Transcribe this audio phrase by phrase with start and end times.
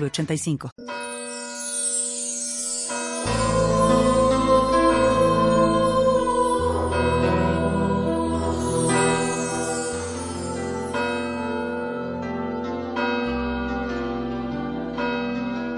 [0.00, 0.70] 906985.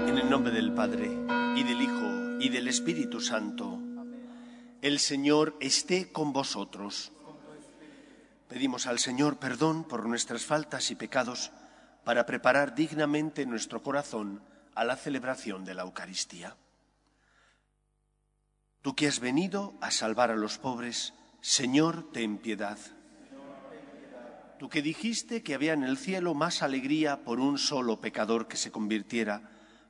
[0.07, 1.09] En el nombre del Padre,
[1.55, 3.79] y del Hijo, y del Espíritu Santo,
[4.81, 7.11] el Señor esté con vosotros.
[8.47, 11.51] Pedimos al Señor perdón por nuestras faltas y pecados
[12.07, 14.41] para preparar dignamente nuestro corazón
[14.75, 16.55] a la celebración de la Eucaristía.
[18.81, 22.77] Tú que has venido a salvar a los pobres, Señor, ten piedad.
[24.57, 28.55] Tú que dijiste que había en el cielo más alegría por un solo pecador que
[28.55, 29.41] se convirtiera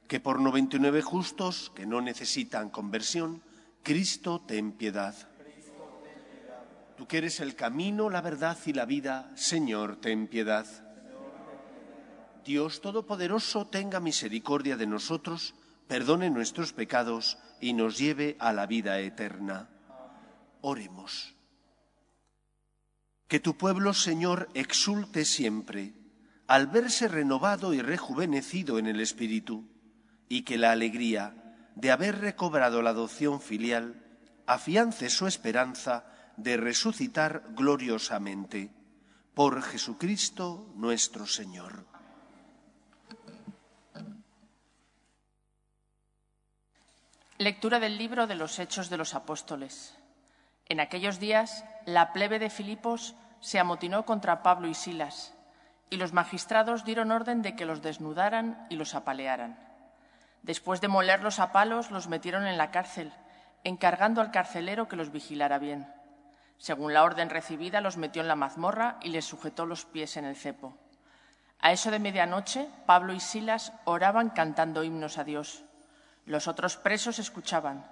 [0.08, 3.44] que por noventa y nueve justos que no necesitan conversión,
[3.84, 5.14] Cristo, ten piedad.
[6.98, 10.87] Tú que eres el camino, la verdad y la vida, Señor, ten piedad.
[12.48, 15.54] Dios Todopoderoso tenga misericordia de nosotros,
[15.90, 19.70] perdone nuestros pecados y nos lleve a la vida eterna.
[20.62, 21.36] Oremos.
[23.28, 25.94] Que tu pueblo, Señor, exulte siempre
[26.48, 29.68] al verse renovado y rejuvenecido en el Espíritu,
[30.30, 34.08] y que la alegría de haber recobrado la adopción filial
[34.46, 36.06] afiance su esperanza
[36.38, 38.72] de resucitar gloriosamente.
[39.34, 41.97] Por Jesucristo nuestro Señor.
[47.40, 49.96] Lectura del libro de los Hechos de los Apóstoles.
[50.66, 55.36] En aquellos días, la plebe de Filipos se amotinó contra Pablo y Silas,
[55.92, 59.60] y los magistrados dieron orden de que los desnudaran y los apalearan.
[60.42, 63.14] Después de molerlos a palos, los metieron en la cárcel,
[63.64, 65.88] encargando al carcelero que los vigilara bien.
[66.58, 70.26] Según la orden recibida, los metió en la mazmorra y les sujetó los pies en
[70.26, 70.76] el cepo.
[71.60, 75.67] A eso de medianoche, Pablo y Silas oraban cantando himnos a Dios.
[76.28, 77.90] Los otros presos escuchaban.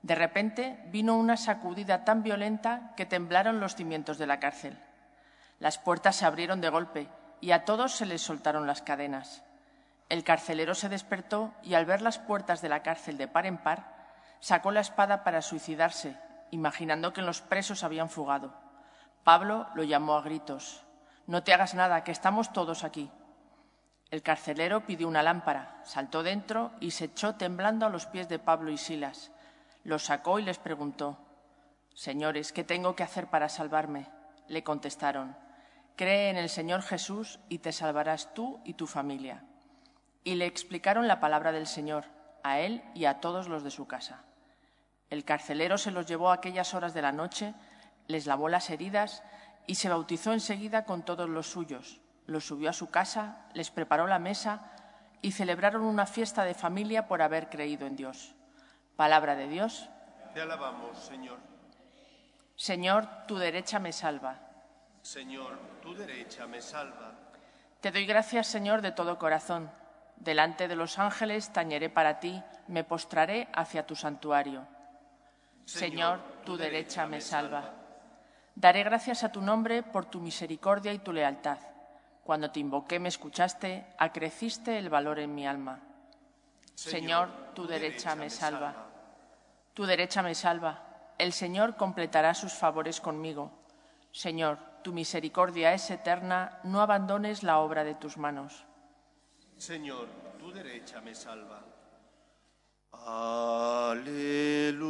[0.00, 4.78] De repente vino una sacudida tan violenta que temblaron los cimientos de la cárcel.
[5.58, 7.08] Las puertas se abrieron de golpe
[7.42, 9.42] y a todos se les soltaron las cadenas.
[10.08, 13.58] El carcelero se despertó y al ver las puertas de la cárcel de par en
[13.58, 13.94] par,
[14.40, 16.16] sacó la espada para suicidarse,
[16.50, 18.54] imaginando que los presos habían fugado.
[19.22, 20.82] Pablo lo llamó a gritos.
[21.26, 23.10] No te hagas nada, que estamos todos aquí.
[24.10, 28.40] El carcelero pidió una lámpara, saltó dentro y se echó temblando a los pies de
[28.40, 29.30] Pablo y Silas.
[29.84, 31.18] Los sacó y les preguntó,
[31.94, 34.08] Señores, ¿qué tengo que hacer para salvarme?
[34.48, 35.36] Le contestaron,
[35.94, 39.44] Cree en el Señor Jesús y te salvarás tú y tu familia.
[40.24, 42.06] Y le explicaron la palabra del Señor,
[42.42, 44.24] a él y a todos los de su casa.
[45.08, 47.54] El carcelero se los llevó a aquellas horas de la noche,
[48.08, 49.22] les lavó las heridas
[49.66, 52.00] y se bautizó enseguida con todos los suyos.
[52.30, 54.70] Los subió a su casa, les preparó la mesa
[55.20, 58.36] y celebraron una fiesta de familia por haber creído en Dios.
[58.94, 59.88] Palabra de Dios.
[60.32, 61.38] Te alabamos, Señor.
[62.54, 64.38] Señor, tu derecha me salva.
[65.02, 67.14] Señor, tu derecha me salva.
[67.80, 69.68] Te doy gracias, Señor, de todo corazón.
[70.14, 74.68] Delante de los ángeles tañeré para ti, me postraré hacia tu santuario.
[75.64, 77.74] Señor, tu derecha me salva.
[78.54, 81.58] Daré gracias a tu nombre por tu misericordia y tu lealtad.
[82.24, 85.80] Cuando te invoqué me escuchaste, acreciste el valor en mi alma.
[86.74, 88.74] Señor, tu derecha me salva.
[89.74, 91.14] Tu derecha me salva.
[91.18, 93.50] El Señor completará sus favores conmigo.
[94.12, 98.64] Señor, tu misericordia es eterna, no abandones la obra de tus manos.
[99.58, 101.62] Señor, tu derecha me salva.
[103.90, 104.80] Aleluya.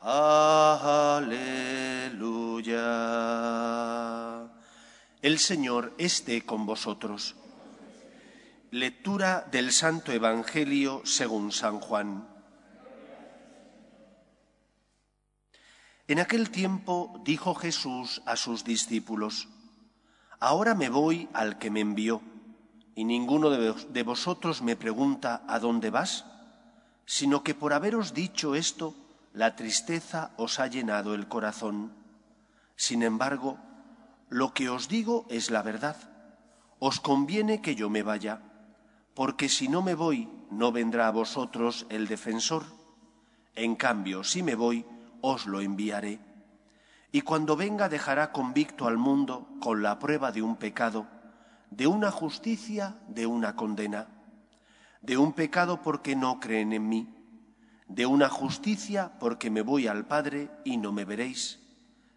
[0.00, 1.30] Aleluya.
[5.20, 7.36] El Señor esté con vosotros.
[8.70, 12.26] Lectura del Santo Evangelio según San Juan.
[16.08, 19.48] En aquel tiempo dijo Jesús a sus discípulos,
[20.38, 22.22] Ahora me voy al que me envió,
[22.94, 26.24] y ninguno de vosotros me pregunta, ¿a dónde vas?
[27.10, 28.94] sino que por haberos dicho esto,
[29.32, 31.92] la tristeza os ha llenado el corazón.
[32.76, 33.58] Sin embargo,
[34.28, 35.96] lo que os digo es la verdad.
[36.78, 38.40] Os conviene que yo me vaya,
[39.14, 42.64] porque si no me voy, no vendrá a vosotros el defensor.
[43.54, 44.86] En cambio, si me voy,
[45.20, 46.18] os lo enviaré.
[47.12, 51.06] Y cuando venga dejará convicto al mundo con la prueba de un pecado,
[51.70, 54.08] de una justicia, de una condena
[55.02, 57.08] de un pecado porque no creen en mí,
[57.90, 61.58] de una justicia porque me voy al Padre y no me veréis,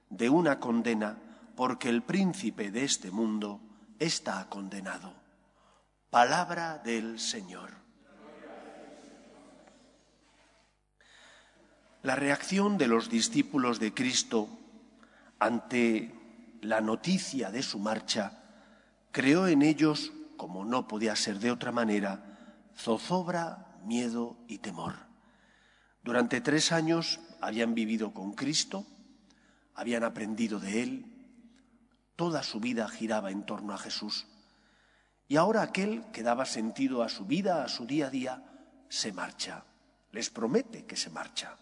[0.09, 1.17] de una condena
[1.55, 3.59] porque el príncipe de este mundo
[3.97, 5.13] está condenado.
[6.11, 7.71] Palabra del Señor.
[12.03, 14.49] La reacción de los discípulos de Cristo
[15.39, 16.13] ante
[16.61, 18.43] la noticia de su marcha
[19.11, 25.12] creó en ellos, como no podía ser de otra manera, zozobra, miedo y temor.
[26.03, 28.85] Durante tres años habían vivido con Cristo,
[29.73, 31.05] habían aprendido de Él,
[32.17, 34.27] toda su vida giraba en torno a Jesús.
[35.29, 38.43] Y ahora aquel que daba sentido a su vida, a su día a día,
[38.89, 39.63] se marcha.
[40.11, 41.57] Les promete que se marcha,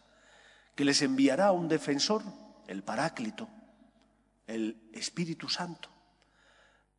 [0.75, 2.23] que les enviará un defensor,
[2.67, 3.47] el Paráclito,
[4.47, 5.89] el Espíritu Santo.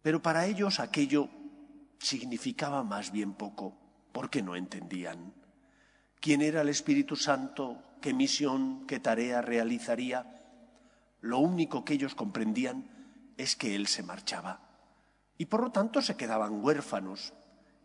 [0.01, 1.29] Pero para ellos aquello
[1.99, 3.77] significaba más bien poco
[4.13, 5.42] porque no entendían
[6.23, 10.25] quién era el Espíritu Santo, qué misión, qué tarea realizaría.
[11.21, 12.87] Lo único que ellos comprendían
[13.37, 14.61] es que Él se marchaba.
[15.37, 17.35] Y por lo tanto se quedaban huérfanos.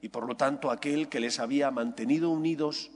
[0.01, 2.91] Y por lo tanto aquel que les había mantenido unidos,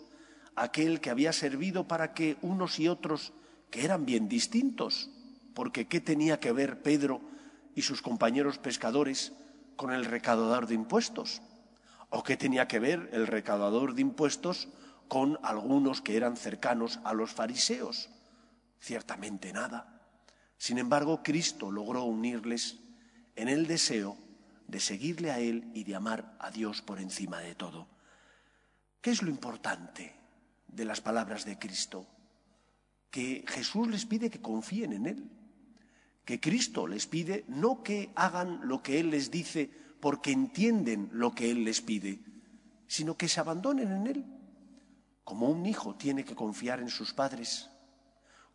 [0.55, 3.33] aquel que había servido para que unos y otros,
[3.71, 5.09] que eran bien distintos,
[5.55, 7.19] porque ¿qué tenía que ver Pedro
[7.73, 9.33] y sus compañeros pescadores
[9.75, 11.41] con el recaudador de impuestos?
[12.11, 14.67] ¿O qué tenía que ver el recaudador de impuestos
[15.11, 18.09] con algunos que eran cercanos a los fariseos?
[18.79, 20.07] Ciertamente nada.
[20.57, 22.79] Sin embargo, Cristo logró unirles
[23.35, 24.17] en el deseo
[24.69, 27.89] de seguirle a Él y de amar a Dios por encima de todo.
[29.01, 30.15] ¿Qué es lo importante
[30.69, 32.07] de las palabras de Cristo?
[33.09, 35.29] Que Jesús les pide que confíen en Él,
[36.23, 39.69] que Cristo les pide no que hagan lo que Él les dice
[39.99, 42.21] porque entienden lo que Él les pide,
[42.87, 44.40] sino que se abandonen en Él.
[45.23, 47.69] Como un hijo tiene que confiar en sus padres,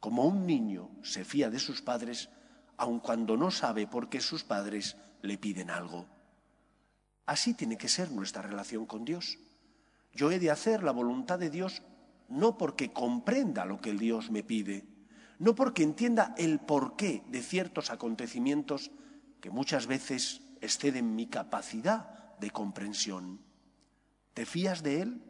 [0.00, 2.28] como un niño se fía de sus padres,
[2.76, 6.06] aun cuando no sabe por qué sus padres le piden algo.
[7.24, 9.38] Así tiene que ser nuestra relación con Dios.
[10.12, 11.82] Yo he de hacer la voluntad de Dios
[12.28, 14.84] no porque comprenda lo que Dios me pide,
[15.38, 18.90] no porque entienda el porqué de ciertos acontecimientos
[19.40, 23.40] que muchas veces exceden mi capacidad de comprensión.
[24.34, 25.22] ¿Te fías de Él?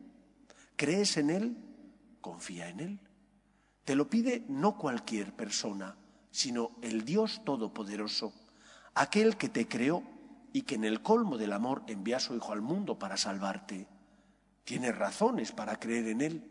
[0.77, 1.57] ¿Crees en Él?
[2.21, 3.01] Confía en Él.
[3.85, 5.97] Te lo pide no cualquier persona,
[6.31, 8.35] sino el Dios Todopoderoso,
[8.95, 10.03] aquel que te creó
[10.53, 13.87] y que en el colmo del amor envía a su Hijo al mundo para salvarte.
[14.65, 16.51] Tienes razones para creer en Él,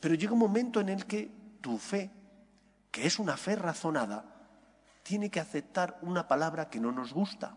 [0.00, 1.30] pero llega un momento en el que
[1.60, 2.10] tu fe,
[2.90, 4.32] que es una fe razonada,
[5.02, 7.56] tiene que aceptar una palabra que no nos gusta,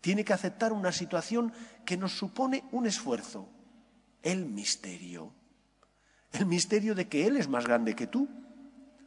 [0.00, 1.52] tiene que aceptar una situación
[1.86, 3.48] que nos supone un esfuerzo,
[4.24, 5.32] el misterio.
[6.32, 8.28] El misterio de que Él es más grande que tú.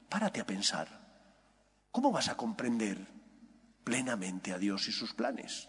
[0.08, 0.88] Párate a pensar.
[1.92, 3.06] ¿Cómo vas a comprender
[3.84, 5.68] plenamente a Dios y sus planes?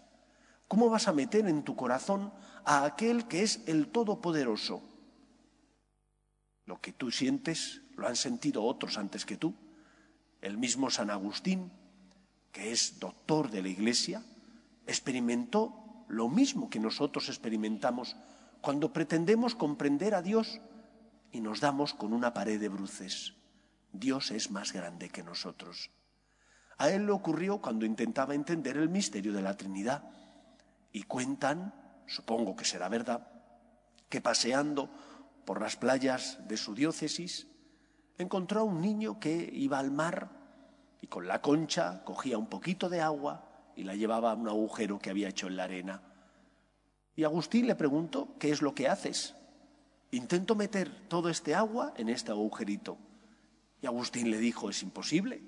[0.67, 2.31] ¿Cómo vas a meter en tu corazón
[2.63, 4.83] a aquel que es el Todopoderoso?
[6.65, 9.55] Lo que tú sientes lo han sentido otros antes que tú.
[10.41, 11.71] El mismo San Agustín,
[12.51, 14.23] que es doctor de la Iglesia,
[14.85, 18.15] experimentó lo mismo que nosotros experimentamos
[18.61, 20.59] cuando pretendemos comprender a Dios
[21.31, 23.33] y nos damos con una pared de bruces.
[23.91, 25.91] Dios es más grande que nosotros.
[26.77, 30.03] A él le ocurrió cuando intentaba entender el misterio de la Trinidad.
[30.91, 31.73] Y cuentan,
[32.07, 33.27] supongo que será verdad,
[34.07, 34.89] que paseando
[35.45, 37.47] por las playas de su diócesis,
[38.17, 40.29] encontró a un niño que iba al mar
[41.01, 44.99] y con la concha cogía un poquito de agua y la llevaba a un agujero
[44.99, 46.01] que había hecho en la arena.
[47.19, 49.35] Y Agustín le preguntó, ¿qué es lo que haces?
[50.11, 52.97] Intento meter todo este agua en este agujerito.
[53.81, 55.43] Y Agustín le dijo, es imposible.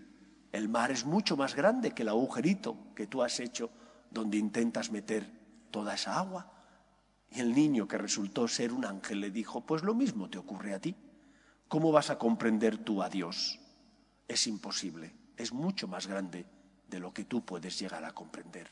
[0.51, 3.69] El mar es mucho más grande que el agujerito que tú has hecho
[4.09, 5.31] donde intentas meter
[5.71, 6.51] toda esa agua.
[7.29, 10.73] Y el niño, que resultó ser un ángel, le dijo, pues lo mismo te ocurre
[10.73, 10.93] a ti.
[11.69, 13.61] ¿Cómo vas a comprender tú a Dios?
[14.27, 16.45] Es imposible, es mucho más grande
[16.89, 18.69] de lo que tú puedes llegar a comprender.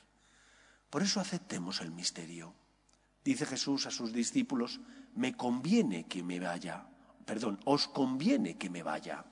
[0.89, 2.53] Por eso aceptemos el misterio.
[3.23, 4.79] Dice Jesús a sus discípulos,
[5.15, 6.87] me conviene que me vaya,
[7.25, 9.25] perdón, os conviene que me vaya.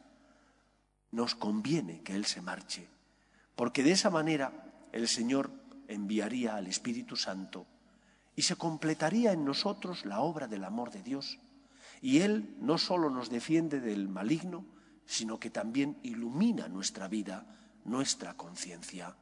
[1.12, 2.88] Nos conviene que Él se marche,
[3.56, 4.51] porque de esa manera
[4.91, 5.51] el Señor
[5.88, 7.65] enviaría al Espíritu Santo
[8.36, 11.39] y se completaría en nosotros la obra del amor de Dios.
[12.01, 14.65] Y Él no solo nos defiende del maligno,
[15.06, 17.46] sino que también ilumina nuestra vida,
[17.86, 19.15] nuestra conciencia.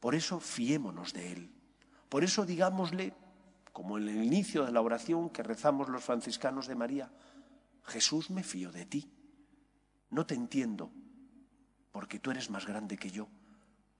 [0.00, 1.52] Por eso fiémonos de Él.
[2.08, 3.14] Por eso digámosle,
[3.76, 7.10] como en el inicio de la oración que rezamos los franciscanos de María,
[7.84, 9.12] Jesús me fío de ti.
[10.08, 10.90] No te entiendo,
[11.92, 13.28] porque tú eres más grande que yo,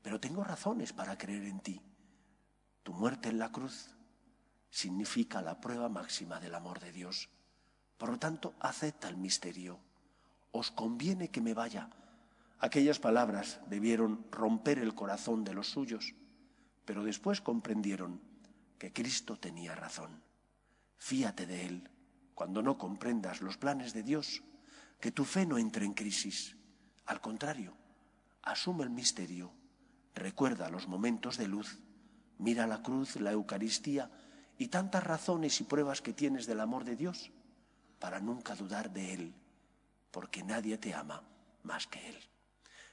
[0.00, 1.82] pero tengo razones para creer en ti.
[2.84, 3.90] Tu muerte en la cruz
[4.70, 7.28] significa la prueba máxima del amor de Dios.
[7.98, 9.78] Por lo tanto, acepta el misterio.
[10.52, 11.90] Os conviene que me vaya.
[12.60, 16.14] Aquellas palabras debieron romper el corazón de los suyos,
[16.86, 18.22] pero después comprendieron
[18.78, 20.22] que Cristo tenía razón.
[20.96, 21.90] Fíate de Él
[22.34, 24.42] cuando no comprendas los planes de Dios,
[25.00, 26.56] que tu fe no entre en crisis.
[27.06, 27.74] Al contrario,
[28.42, 29.52] asume el misterio,
[30.14, 31.80] recuerda los momentos de luz,
[32.38, 34.10] mira la cruz, la Eucaristía
[34.58, 37.30] y tantas razones y pruebas que tienes del amor de Dios
[37.98, 39.34] para nunca dudar de Él,
[40.10, 41.22] porque nadie te ama
[41.62, 42.18] más que Él.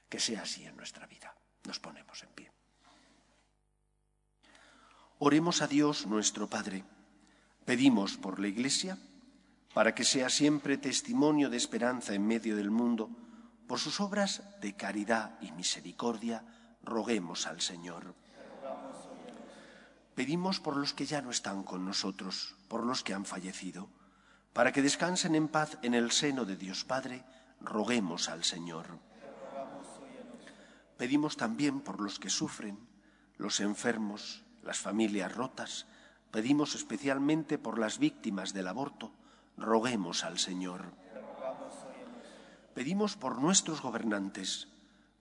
[0.08, 1.36] Que sea así en nuestra vida.
[1.66, 2.52] Nos ponemos en pie.
[5.26, 6.84] Oremos a Dios nuestro Padre.
[7.64, 8.98] Pedimos por la Iglesia
[9.74, 13.10] para que sea siempre testimonio de esperanza en medio del mundo,
[13.66, 16.44] por sus obras de caridad y misericordia,
[16.84, 18.16] roguemos al Señor.
[20.14, 23.88] Pedimos por los que ya no están con nosotros, por los que han fallecido,
[24.52, 27.24] para que descansen en paz en el seno de Dios Padre,
[27.62, 29.00] roguemos al Señor.
[30.98, 32.78] Pedimos también por los que sufren,
[33.38, 35.86] los enfermos, las familias rotas,
[36.32, 39.12] pedimos especialmente por las víctimas del aborto,
[39.58, 40.86] roguemos al Señor.
[42.74, 44.68] Pedimos por nuestros gobernantes,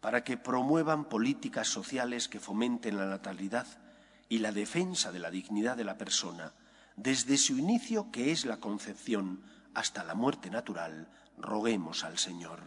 [0.01, 3.67] para que promuevan políticas sociales que fomenten la natalidad
[4.29, 6.53] y la defensa de la dignidad de la persona,
[6.97, 9.43] desde su inicio, que es la concepción,
[9.75, 11.09] hasta la muerte natural,
[11.39, 12.61] roguemos al Señor.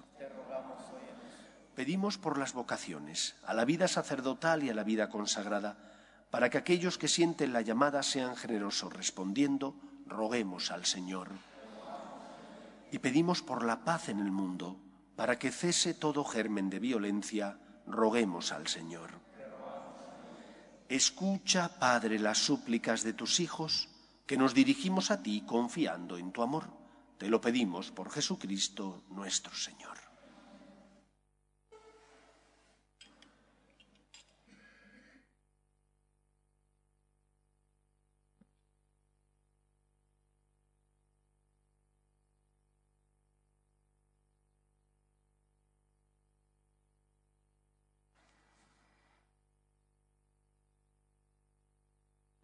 [1.76, 5.78] Pedimos por las vocaciones, a la vida sacerdotal y a la vida consagrada,
[6.30, 11.30] para que aquellos que sienten la llamada sean generosos respondiendo, roguemos al Señor.
[12.92, 14.80] Y pedimos por la paz en el mundo,
[15.16, 19.12] para que cese todo germen de violencia, roguemos al Señor.
[20.90, 23.90] Escucha, Padre, las súplicas de tus hijos,
[24.28, 26.70] que nos dirigimos a ti confiando en tu amor.
[27.18, 30.05] Te lo pedimos por Jesucristo nuestro Señor.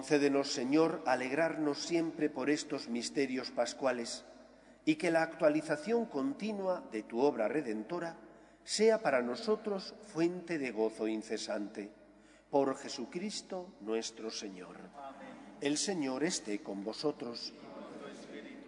[0.00, 4.24] Concédenos, Señor, alegrarnos siempre por estos misterios pascuales
[4.86, 8.16] y que la actualización continua de tu obra redentora
[8.64, 11.90] sea para nosotros fuente de gozo incesante.
[12.48, 14.78] Por Jesucristo nuestro Señor.
[15.60, 17.52] El Señor esté con vosotros.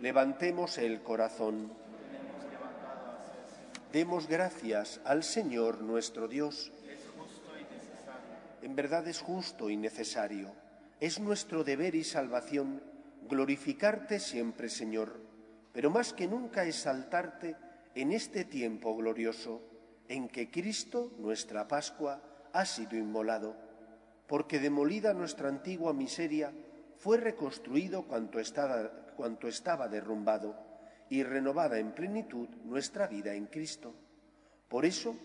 [0.03, 1.73] Levantemos el corazón.
[3.91, 6.73] Demos gracias al Señor nuestro Dios.
[8.61, 10.62] En verdad es justo y necesario.
[11.03, 12.81] Es nuestro deber y salvación
[13.29, 15.19] glorificarte siempre, Señor,
[15.73, 17.57] pero más que nunca exaltarte
[17.97, 19.63] en este tiempo glorioso
[20.07, 23.57] en que Cristo, nuestra Pascua, ha sido inmolado.
[24.29, 26.53] porque demolida nuestra antigua miseria,
[26.99, 30.55] fue reconstruido cuanto estaba, cuanto estaba derrumbado
[31.11, 33.93] y renovada en plenitud nuestra vida en Cristo.
[34.69, 35.17] Por eso,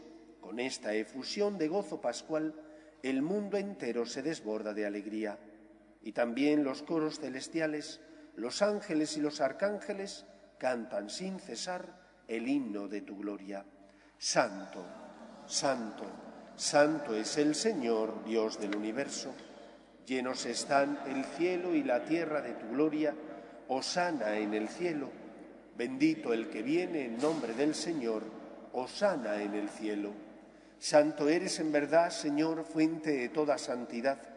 [0.42, 2.56] con esta efusión de gozo pascual,
[3.04, 5.38] el mundo entero se desborda de alegría,
[6.08, 8.00] y también los coros celestiales,
[8.38, 10.26] los ángeles y los arcángeles
[10.58, 12.00] cantan sin cesar
[12.30, 13.66] el himno de tu gloria.
[14.18, 14.86] Santo,
[15.48, 16.06] santo,
[16.56, 19.34] santo es el Señor, Dios del universo.
[20.06, 23.14] Llenos están el cielo y la tierra de tu gloria.
[23.68, 25.10] Osana en el cielo.
[25.78, 28.24] Bendito el que viene en nombre del Señor.
[28.72, 30.14] Osana en el cielo.
[30.80, 34.37] Santo eres en verdad, Señor, fuente de toda santidad.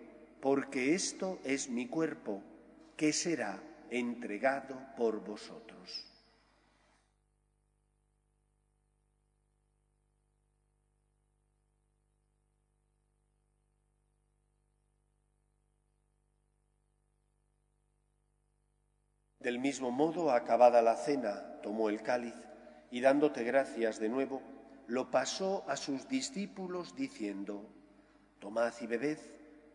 [0.41, 2.41] porque esto es mi cuerpo,
[2.97, 6.07] que será entregado por vosotros.
[19.39, 22.35] Del mismo modo, acabada la cena, tomó el cáliz
[22.91, 24.41] y dándote gracias de nuevo,
[24.87, 27.67] lo pasó a sus discípulos diciendo,
[28.39, 29.40] Tomad y bebed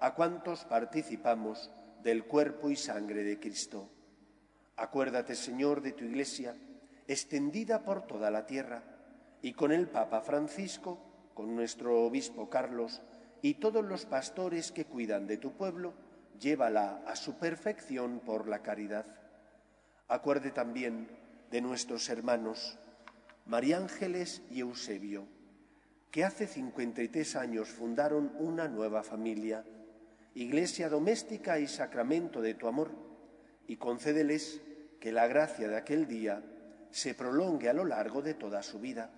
[0.00, 1.70] a cuantos participamos
[2.02, 3.88] del cuerpo y sangre de Cristo.
[4.76, 6.54] Acuérdate, Señor, de tu Iglesia,
[7.08, 8.82] extendida por toda la tierra,
[9.42, 10.98] y con el Papa Francisco,
[11.34, 13.02] con nuestro Obispo Carlos
[13.42, 15.94] y todos los pastores que cuidan de tu pueblo,
[16.40, 19.06] llévala a su perfección por la caridad.
[20.08, 21.08] Acuerde también
[21.50, 22.78] de nuestros hermanos
[23.44, 25.26] María Ángeles y Eusebio,
[26.10, 29.64] que hace 53 años fundaron una nueva familia
[30.36, 32.90] iglesia doméstica y sacramento de tu amor,
[33.66, 34.60] y concédeles
[35.00, 36.44] que la gracia de aquel día
[36.90, 39.10] se prolongue a lo largo de toda su vida.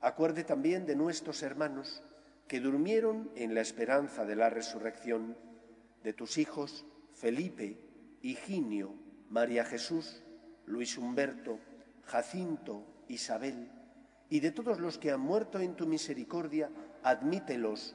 [0.00, 2.02] Acuerde también de nuestros hermanos
[2.48, 5.36] que durmieron en la esperanza de la resurrección,
[6.02, 7.78] de tus hijos Felipe,
[8.22, 8.94] Higinio,
[9.28, 10.22] María Jesús,
[10.64, 11.58] Luis Humberto,
[12.04, 13.70] Jacinto, Isabel,
[14.30, 16.70] y de todos los que han muerto en tu misericordia,
[17.02, 17.94] admítelos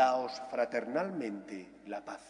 [0.00, 2.22] Daos fraternalmente la paz.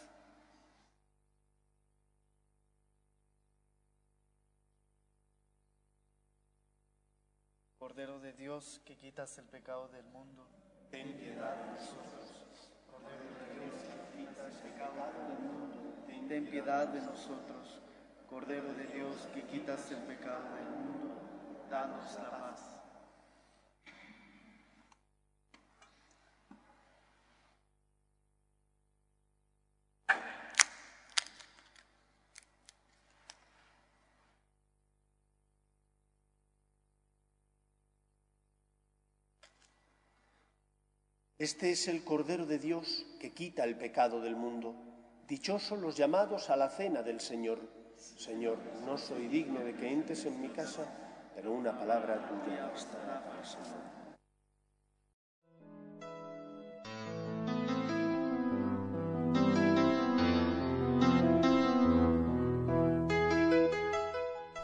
[7.79, 10.49] Cordero de Dios, que quitas el pecado del mundo,
[10.91, 12.73] Ten piedad de nosotros.
[12.91, 17.81] Cordero de Dios, que quitas el pecado del mundo, ten piedad de nosotros.
[18.29, 21.15] Cordero de Dios, que quitas el pecado del mundo,
[21.71, 22.80] danos la paz.
[41.40, 44.74] Este es el Cordero de Dios que quita el pecado del mundo.
[45.26, 47.61] Dichosos los llamados a la cena del Señor.
[47.96, 50.85] Señor, no soy digno de que entres en mi casa,
[51.35, 53.90] pero una palabra tuya bastará para salvarme.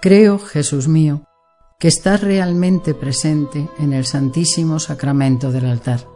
[0.03, 1.23] Creo, Jesús mío,
[1.81, 6.16] que estás realmente presente en el Santísimo Sacramento del altar.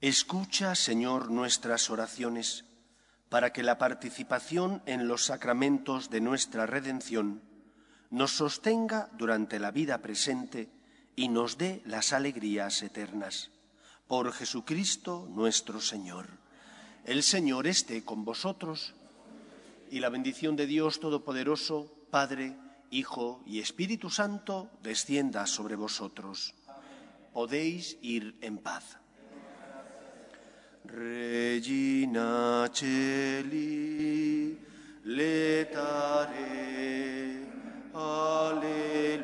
[0.00, 2.64] Escucha, Señor, nuestras oraciones,
[3.28, 7.42] para que la participación en los sacramentos de nuestra redención
[8.10, 10.70] nos sostenga durante la vida presente
[11.16, 13.50] y nos dé las alegrías eternas.
[14.06, 16.28] Por Jesucristo nuestro Señor.
[17.04, 18.94] El Señor esté con vosotros
[19.90, 22.56] y la bendición de Dios Todopoderoso, Padre,
[22.90, 26.54] Hijo y Espíritu Santo, descienda sobre vosotros.
[27.32, 28.98] Podéis ir en paz.
[30.84, 34.58] Regina Celi,
[35.04, 36.36] letare,
[37.92, 39.16] alleluia,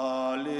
[0.00, 0.59] Hallelujah.